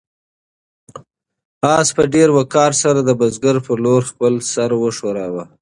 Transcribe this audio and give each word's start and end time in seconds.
آس 1.75 1.87
په 1.95 2.03
ډېر 2.13 2.29
وقار 2.37 2.71
سره 2.83 2.99
د 3.03 3.09
بزګر 3.19 3.55
په 3.65 3.73
لور 3.83 4.01
خپل 4.11 4.33
سر 4.51 4.71
وښوراوه. 4.77 5.43